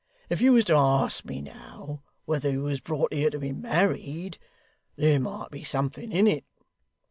If 0.31 0.41
you 0.41 0.53
was 0.53 0.65
to 0.65 0.73
ask 0.73 1.25
me, 1.25 1.41
now, 1.41 2.01
whether 2.25 2.49
you 2.49 2.63
was 2.63 2.79
brought 2.79 3.13
here 3.13 3.29
to 3.29 3.37
be 3.37 3.51
married, 3.51 4.39
there 4.95 5.19
might 5.19 5.51
be 5.51 5.63
something 5.63 6.11
in 6.11 6.25
it. 6.25 6.43